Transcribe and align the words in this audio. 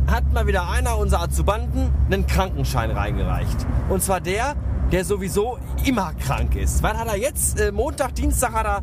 hat 0.07 0.31
mal 0.31 0.47
wieder 0.47 0.69
einer 0.69 0.97
unserer 0.97 1.23
Azubanden 1.23 1.91
einen 2.05 2.25
Krankenschein 2.27 2.91
reingereicht. 2.91 3.65
Und 3.89 4.01
zwar 4.01 4.21
der, 4.21 4.55
der 4.91 5.03
sowieso 5.03 5.57
immer 5.85 6.13
krank 6.13 6.55
ist. 6.55 6.81
Was 6.81 6.97
hat 6.97 7.07
er 7.07 7.17
jetzt? 7.17 7.59
Äh, 7.59 7.71
Montag, 7.71 8.15
Dienstag 8.15 8.53
hat 8.53 8.65
er 8.65 8.81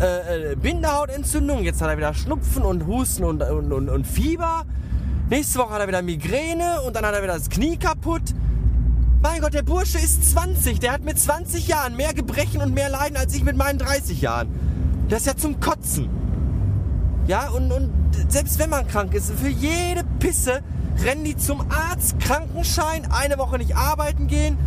äh, 0.00 0.52
äh, 0.52 0.56
Bindehautentzündung, 0.56 1.62
jetzt 1.62 1.80
hat 1.80 1.88
er 1.88 1.96
wieder 1.96 2.12
Schnupfen 2.14 2.64
und 2.64 2.86
Husten 2.86 3.24
und, 3.24 3.42
und, 3.42 3.72
und, 3.72 3.88
und 3.88 4.06
Fieber. 4.06 4.64
Nächste 5.30 5.60
Woche 5.60 5.74
hat 5.74 5.80
er 5.80 5.88
wieder 5.88 6.02
Migräne 6.02 6.82
und 6.82 6.96
dann 6.96 7.06
hat 7.06 7.14
er 7.14 7.22
wieder 7.22 7.34
das 7.34 7.48
Knie 7.48 7.76
kaputt. 7.76 8.22
Mein 9.24 9.40
Gott, 9.40 9.54
der 9.54 9.62
Bursche 9.62 9.96
ist 9.96 10.32
20. 10.32 10.80
Der 10.80 10.92
hat 10.92 11.02
mit 11.02 11.18
20 11.18 11.66
Jahren 11.66 11.96
mehr 11.96 12.12
Gebrechen 12.12 12.60
und 12.60 12.74
mehr 12.74 12.90
Leiden 12.90 13.16
als 13.16 13.34
ich 13.34 13.42
mit 13.42 13.56
meinen 13.56 13.78
30 13.78 14.20
Jahren. 14.20 14.50
Das 15.08 15.20
ist 15.20 15.26
ja 15.26 15.34
zum 15.34 15.60
Kotzen. 15.60 16.10
Ja, 17.26 17.48
und, 17.48 17.72
und 17.72 17.90
selbst 18.28 18.58
wenn 18.58 18.68
man 18.68 18.86
krank 18.86 19.14
ist, 19.14 19.30
für 19.30 19.48
jede 19.48 20.04
Pisse 20.18 20.60
rennen 21.02 21.24
die 21.24 21.38
zum 21.38 21.62
Arzt, 21.70 22.20
Krankenschein, 22.20 23.10
eine 23.10 23.38
Woche 23.38 23.56
nicht 23.56 23.74
arbeiten 23.74 24.26
gehen 24.26 24.58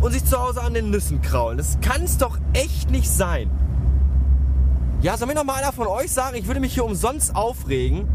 und 0.00 0.10
sich 0.10 0.24
zu 0.24 0.40
Hause 0.40 0.60
an 0.60 0.74
den 0.74 0.90
Nüssen 0.90 1.22
kraulen. 1.22 1.56
Das 1.56 1.78
kann 1.80 2.02
es 2.02 2.18
doch 2.18 2.36
echt 2.52 2.90
nicht 2.90 3.08
sein. 3.08 3.48
Ja, 5.02 5.16
soll 5.18 5.28
mir 5.28 5.36
noch 5.36 5.44
mal 5.44 5.54
einer 5.54 5.72
von 5.72 5.86
euch 5.86 6.10
sagen, 6.10 6.36
ich 6.36 6.48
würde 6.48 6.58
mich 6.58 6.74
hier 6.74 6.84
umsonst 6.84 7.36
aufregen 7.36 8.08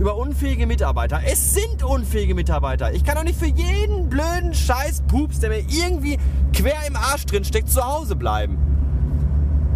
über 0.00 0.16
unfähige 0.16 0.66
Mitarbeiter. 0.66 1.20
Es 1.30 1.52
sind 1.52 1.82
unfähige 1.82 2.34
Mitarbeiter. 2.34 2.92
Ich 2.94 3.04
kann 3.04 3.16
doch 3.16 3.22
nicht 3.22 3.38
für 3.38 3.46
jeden 3.46 4.08
blöden 4.08 4.54
Scheiß 4.54 5.02
Pups, 5.06 5.40
der 5.40 5.50
mir 5.50 5.60
irgendwie 5.68 6.16
quer 6.54 6.86
im 6.88 6.96
Arsch 6.96 7.26
drin 7.26 7.44
steckt, 7.44 7.68
zu 7.68 7.84
Hause 7.84 8.16
bleiben. 8.16 8.56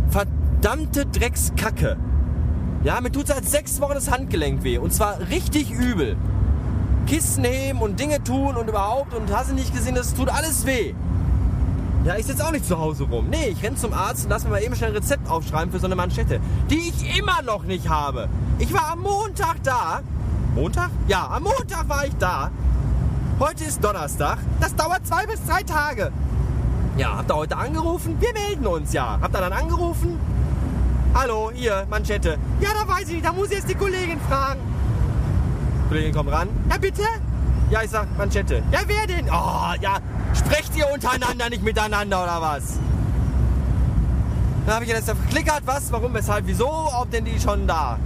Verdammte 0.08 1.05
Dreckskacke. 1.05 1.98
Ja, 2.84 3.03
mir 3.03 3.12
tut 3.12 3.27
seit 3.27 3.44
sechs 3.44 3.83
Wochen 3.83 3.94
das 3.94 4.11
Handgelenk 4.11 4.64
weh. 4.64 4.78
Und 4.78 4.94
zwar 4.94 5.20
richtig 5.28 5.70
übel. 5.70 6.16
Kisten 7.06 7.44
heben 7.44 7.83
und 7.83 8.00
Dinge 8.00 8.25
tun 8.25 8.56
und 8.56 8.66
überhaupt 8.66 9.12
und 9.12 9.31
hast 9.31 9.50
du 9.50 9.54
nicht 9.54 9.75
gesehen, 9.75 9.94
das 9.94 10.15
tut 10.15 10.31
alles 10.31 10.65
weh. 10.65 10.94
Ja, 12.06 12.16
ich 12.16 12.25
sitze 12.25 12.47
auch 12.47 12.50
nicht 12.50 12.66
zu 12.66 12.78
Hause 12.78 13.04
rum. 13.04 13.28
Nee, 13.28 13.48
ich 13.48 13.62
renn 13.62 13.77
zum 13.77 13.93
Arzt 13.93 14.25
und 14.25 14.31
lass 14.31 14.44
mir 14.44 14.50
mal 14.50 14.62
eben 14.62 14.75
schnell 14.75 14.91
ein 14.91 14.97
Rezept 14.97 15.28
aufschreiben 15.28 15.71
für 15.71 15.81
so 15.81 15.87
eine 15.87 15.97
Manschette, 15.97 16.41
die 16.71 16.93
ich 16.94 17.19
immer 17.19 17.43
noch 17.43 17.65
nicht 17.65 17.91
habe. 17.91 18.31
Ich 18.59 18.72
war 18.72 18.93
am 18.93 19.00
Montag 19.00 19.62
da. 19.62 20.03
Montag? 20.54 20.91
Ja, 21.09 21.28
am 21.31 21.42
Montag 21.42 21.88
war 21.88 22.06
ich 22.06 22.16
da. 22.16 22.50
Heute 23.41 23.65
ist 23.65 23.82
Donnerstag. 23.82 24.38
Das 24.60 24.75
dauert 24.76 25.04
zwei 25.04 25.26
bis 25.26 25.44
drei 25.44 25.65
Tage. 25.65 26.12
Ja, 26.97 27.16
habt 27.19 27.31
ihr 27.31 27.34
heute 27.34 27.56
angerufen? 27.56 28.16
Wir 28.20 28.32
melden 28.32 28.65
uns 28.65 28.92
ja. 28.92 29.19
Habt 29.20 29.34
ihr 29.34 29.41
dann 29.41 29.53
angerufen? 29.53 30.16
Hallo, 31.12 31.50
hier, 31.53 31.87
Manschette. 31.91 32.38
Ja, 32.60 32.69
da 32.72 32.87
weiß 32.87 33.09
ich 33.09 33.15
nicht, 33.15 33.25
da 33.25 33.32
muss 33.32 33.48
ich 33.48 33.56
jetzt 33.56 33.69
die 33.69 33.75
Kollegin 33.75 34.20
fragen. 34.20 34.60
Kollegin, 35.88 36.15
komm 36.15 36.28
ran. 36.28 36.48
Ja, 36.71 36.78
bitte? 36.78 37.03
Ja, 37.71 37.82
ich 37.82 37.91
sag 37.91 38.06
Manschette. 38.16 38.62
Ja, 38.71 38.81
wer 38.86 39.06
denn? 39.09 39.26
Oh, 39.28 39.75
ja, 39.81 39.98
sprecht 40.34 40.76
ihr 40.76 40.86
untereinander 40.92 41.50
nicht 41.50 41.65
miteinander 41.65 42.22
oder 42.22 42.41
was? 42.41 42.78
Dann 44.66 44.76
habe 44.76 44.84
ich 44.84 44.91
jetzt 44.92 45.06
verklickert, 45.06 45.62
was, 45.65 45.91
warum, 45.91 46.15
weshalb, 46.15 46.47
wieso, 46.47 46.69
ob 46.69 47.10
denn 47.10 47.25
die 47.25 47.41
schon 47.41 47.66
da? 47.66 47.98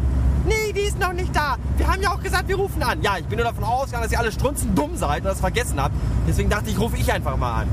Nee, 0.46 0.72
die 0.72 0.80
ist 0.80 0.98
noch 0.98 1.12
nicht 1.12 1.34
da. 1.34 1.56
Wir 1.76 1.88
haben 1.88 2.02
ja 2.02 2.10
auch 2.10 2.20
gesagt, 2.20 2.48
wir 2.48 2.56
rufen 2.56 2.82
an. 2.82 3.02
Ja, 3.02 3.18
ich 3.18 3.26
bin 3.26 3.36
nur 3.38 3.46
davon 3.46 3.64
ausgegangen, 3.64 4.04
dass 4.04 4.12
ihr 4.12 4.18
alle 4.18 4.32
strunzen 4.32 4.74
dumm 4.74 4.96
seid 4.96 5.18
und 5.18 5.26
das 5.26 5.40
vergessen 5.40 5.80
habt. 5.80 5.94
Deswegen 6.26 6.48
dachte 6.50 6.70
ich, 6.70 6.78
rufe 6.78 6.96
ich 6.96 7.12
einfach 7.12 7.36
mal 7.36 7.62
an. 7.62 7.68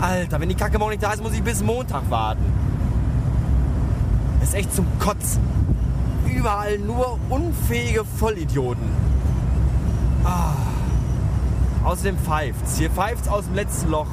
Alter, 0.00 0.40
wenn 0.40 0.48
die 0.48 0.54
Kacke 0.54 0.78
morgen 0.78 0.90
nicht 0.90 1.02
da 1.02 1.12
ist, 1.12 1.22
muss 1.22 1.32
ich 1.32 1.42
bis 1.42 1.62
Montag 1.62 2.10
warten. 2.10 2.44
Das 4.40 4.50
ist 4.50 4.54
echt 4.54 4.74
zum 4.74 4.86
Kotzen. 4.98 5.42
Überall 6.26 6.78
nur 6.78 7.18
unfähige 7.30 8.04
Vollidioten. 8.04 8.88
Ah. 10.24 10.52
Außerdem 11.84 12.18
pfeift's. 12.18 12.78
Hier 12.78 12.90
pfeift's 12.90 13.28
aus 13.28 13.44
dem 13.44 13.54
letzten 13.54 13.90
Loch. 13.90 14.08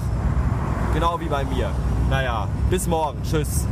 Genau 0.94 1.20
wie 1.20 1.26
bei 1.26 1.44
mir. 1.44 1.72
Naja, 2.10 2.48
bis 2.70 2.88
morgen. 2.88 3.22
Tschüss. 3.24 3.66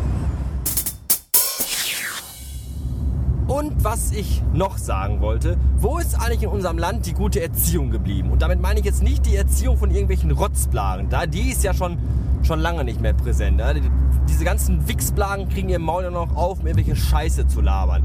Was 3.84 4.12
ich 4.12 4.42
noch 4.54 4.78
sagen 4.78 5.22
wollte, 5.22 5.58
wo 5.78 5.98
ist 5.98 6.16
eigentlich 6.16 6.44
in 6.44 6.50
unserem 6.50 6.78
Land 6.78 7.06
die 7.06 7.14
gute 7.14 7.42
Erziehung 7.42 7.90
geblieben? 7.92 8.32
Und 8.32 8.42
damit 8.42 8.62
meine 8.62 8.80
ich 8.80 8.86
jetzt 8.86 9.02
nicht 9.04 9.26
die 9.26 9.36
Erziehung 9.36 9.78
von 9.78 9.90
irgendwelchen 9.92 10.32
Rotzblagen. 10.32 11.10
Da, 11.10 11.26
die 11.26 11.50
ist 11.52 11.64
ja 11.64 11.74
schon, 11.74 11.98
schon 12.44 12.60
lange 12.60 12.84
nicht 12.84 13.02
mehr 13.02 13.14
präsent. 13.14 13.60
Ja? 13.60 13.74
Die- 13.74 13.82
Diese 14.30 14.44
ganzen 14.46 14.88
Wichsblagen 14.88 15.50
kriegen 15.50 15.70
ihr 15.70 15.80
Maul 15.80 16.04
nur 16.04 16.12
noch 16.26 16.36
auf, 16.36 16.60
um 16.60 16.68
irgendwelche 16.68 16.96
Scheiße 16.96 17.48
zu 17.48 17.62
labern. 17.62 18.04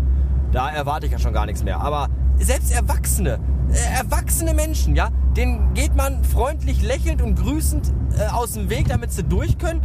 Da 0.53 0.69
erwarte 0.71 1.07
ich 1.07 1.13
ja 1.13 1.19
schon 1.19 1.33
gar 1.33 1.47
nichts 1.47 1.63
mehr. 1.63 1.81
Aber 1.81 2.09
selbst 2.39 2.73
Erwachsene, 2.73 3.39
äh, 3.71 3.99
erwachsene 3.99 4.55
Menschen, 4.55 4.97
ja, 4.97 5.11
denen 5.37 5.75
geht 5.75 5.95
man 5.95 6.25
freundlich 6.25 6.83
lächelnd 6.83 7.21
und 7.23 7.37
grüßend 7.39 7.93
äh, 8.19 8.27
aus 8.33 8.53
dem 8.53 8.71
Weg, 8.71 8.89
damit 8.89 9.13
sie 9.13 9.25
durch 9.25 9.59
können. 9.59 9.83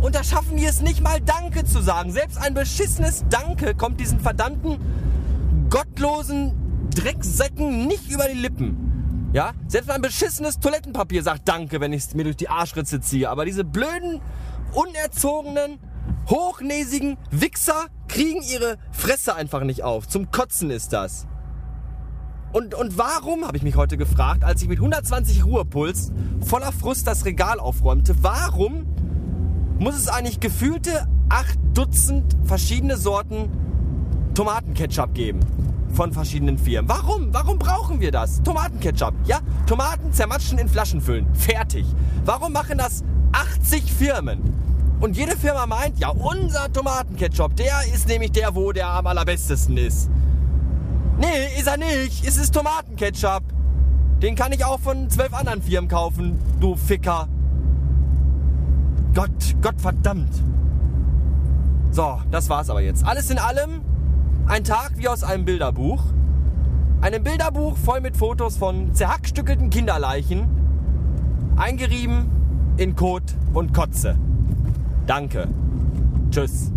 Und 0.00 0.14
da 0.14 0.24
schaffen 0.24 0.56
die 0.56 0.64
es 0.64 0.80
nicht 0.80 1.02
mal 1.02 1.20
Danke 1.20 1.64
zu 1.64 1.80
sagen. 1.82 2.10
Selbst 2.10 2.38
ein 2.38 2.54
beschissenes 2.54 3.24
Danke 3.28 3.74
kommt 3.74 4.00
diesen 4.00 4.18
verdammten, 4.18 4.78
gottlosen 5.70 6.90
Drecksäcken 6.94 7.86
nicht 7.86 8.10
über 8.10 8.24
die 8.28 8.38
Lippen. 8.38 9.30
Ja, 9.32 9.52
selbst 9.68 9.90
ein 9.90 10.02
beschissenes 10.02 10.58
Toilettenpapier 10.58 11.22
sagt 11.22 11.48
Danke, 11.48 11.80
wenn 11.80 11.92
ich 11.92 12.04
es 12.04 12.14
mir 12.14 12.24
durch 12.24 12.36
die 12.36 12.48
Arschritze 12.48 13.00
ziehe. 13.00 13.30
Aber 13.30 13.44
diese 13.44 13.62
blöden, 13.62 14.20
unerzogenen, 14.72 15.78
hochnäsigen 16.28 17.16
Wichser 17.30 17.86
kriegen 18.08 18.42
ihre 18.42 18.76
Fresse 18.90 19.36
einfach 19.36 19.62
nicht 19.62 19.84
auf. 19.84 20.08
Zum 20.08 20.32
Kotzen 20.32 20.70
ist 20.70 20.92
das. 20.92 21.28
Und, 22.52 22.74
und 22.74 22.98
warum, 22.98 23.46
habe 23.46 23.56
ich 23.56 23.62
mich 23.62 23.76
heute 23.76 23.96
gefragt, 23.96 24.42
als 24.42 24.60
ich 24.62 24.68
mit 24.68 24.78
120 24.78 25.44
Ruhepuls 25.44 26.10
voller 26.44 26.72
Frust 26.72 27.06
das 27.06 27.24
Regal 27.24 27.60
aufräumte, 27.60 28.16
warum 28.22 28.86
muss 29.78 29.94
es 29.94 30.08
eigentlich 30.08 30.40
gefühlte 30.40 31.06
acht 31.28 31.58
Dutzend 31.72 32.36
verschiedene 32.44 32.96
Sorten 32.96 33.48
Tomatenketchup 34.34 35.14
geben 35.14 35.40
von 35.92 36.12
verschiedenen 36.12 36.58
Firmen. 36.58 36.88
Warum? 36.88 37.32
Warum 37.32 37.58
brauchen 37.58 38.00
wir 38.00 38.12
das? 38.12 38.42
Tomatenketchup. 38.42 39.14
Ja, 39.24 39.40
Tomaten 39.66 40.12
zermatschen 40.12 40.58
in 40.58 40.68
Flaschen 40.68 41.00
füllen. 41.00 41.26
Fertig. 41.34 41.84
Warum 42.24 42.52
machen 42.52 42.78
das 42.78 43.02
80 43.32 43.92
Firmen? 43.92 44.40
Und 45.00 45.16
jede 45.16 45.36
Firma 45.36 45.66
meint, 45.66 45.98
ja, 45.98 46.10
unser 46.10 46.72
Tomatenketchup, 46.72 47.56
der 47.56 47.80
ist 47.92 48.06
nämlich 48.06 48.32
der, 48.32 48.54
wo 48.54 48.70
der 48.72 48.88
am 48.90 49.06
allerbestesten 49.06 49.76
ist. 49.76 50.10
Nee, 51.18 51.58
ist 51.58 51.66
er 51.66 51.78
nicht. 51.78 52.26
Es 52.26 52.36
ist 52.36 52.54
Tomatenketchup. 52.54 53.42
Den 54.22 54.34
kann 54.34 54.52
ich 54.52 54.64
auch 54.64 54.78
von 54.78 55.08
zwölf 55.08 55.32
anderen 55.32 55.62
Firmen 55.62 55.88
kaufen, 55.88 56.38
du 56.60 56.76
Ficker. 56.76 57.28
Gott, 59.14 59.56
Gott 59.62 59.80
verdammt. 59.80 60.32
So, 61.90 62.20
das 62.30 62.48
war's 62.48 62.70
aber 62.70 62.82
jetzt. 62.82 63.04
Alles 63.04 63.30
in 63.30 63.38
allem 63.38 63.80
ein 64.50 64.64
Tag 64.64 64.94
wie 64.96 65.06
aus 65.06 65.22
einem 65.22 65.44
Bilderbuch. 65.44 66.02
Einem 67.00 67.22
Bilderbuch 67.22 67.76
voll 67.76 68.00
mit 68.00 68.16
Fotos 68.16 68.56
von 68.56 68.92
zerhackstückelten 68.92 69.70
Kinderleichen, 69.70 70.48
eingerieben 71.56 72.74
in 72.76 72.96
Kot 72.96 73.22
und 73.54 73.72
Kotze. 73.72 74.18
Danke. 75.06 75.46
Tschüss. 76.32 76.72